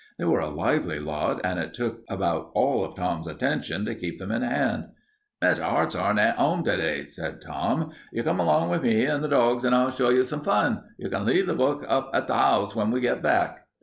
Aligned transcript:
They 0.17 0.25
were 0.25 0.39
a 0.39 0.49
lively 0.49 0.97
lot, 0.99 1.41
and 1.43 1.59
it 1.59 1.75
took 1.75 1.99
about 2.09 2.49
all 2.55 2.83
of 2.83 2.95
Tom's 2.95 3.27
attention 3.27 3.85
to 3.85 3.93
keep 3.93 4.17
them 4.17 4.31
in 4.31 4.41
hand. 4.41 4.85
"Mr. 5.43 5.59
'Artshorn 5.63 6.17
isn't 6.17 6.39
'ome 6.39 6.63
to 6.63 6.75
day," 6.75 7.05
said 7.05 7.39
Tom. 7.39 7.91
"You 8.11 8.23
come 8.23 8.39
along 8.39 8.69
with 8.71 8.81
me 8.81 9.05
and 9.05 9.23
the 9.23 9.27
dogs 9.27 9.63
and 9.63 9.75
I'll 9.75 9.91
show 9.91 10.09
you 10.09 10.23
some 10.23 10.41
fun. 10.43 10.83
You 10.97 11.07
can 11.07 11.23
leave 11.23 11.45
the 11.45 11.53
book 11.53 11.85
up 11.87 12.09
at 12.15 12.25
the 12.25 12.33
'ouse 12.33 12.73
when 12.75 12.89
we 12.89 12.99
get 12.99 13.21
back." 13.21 13.67